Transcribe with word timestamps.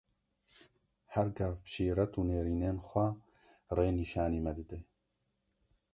Her 1.13 1.27
gav 1.37 1.53
bi 1.63 1.67
şîret 1.73 2.11
û 2.19 2.21
nêrînên 2.29 2.77
xwe, 2.87 3.07
rê 3.75 3.87
nîşanî 3.99 4.39
me 4.45 4.51
dide. 4.57 4.79